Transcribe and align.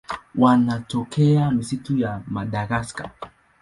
Wanatokea 0.35 1.51
misitu 1.51 1.97
ya 1.97 2.21
Madagaska. 2.27 3.09